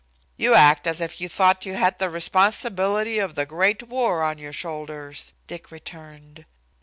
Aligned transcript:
"You 0.35 0.55
act 0.55 0.87
as 0.87 0.99
if 0.99 1.21
you 1.21 1.29
thought 1.29 1.67
you 1.67 1.75
had 1.75 1.99
the 1.99 2.09
responsibility 2.09 3.19
of 3.19 3.35
the 3.35 3.45
great 3.45 3.83
war 3.83 4.23
on 4.23 4.39
your 4.39 4.49
shoulders," 4.51 5.31
Dicky 5.45 5.67
returned. 5.69 6.45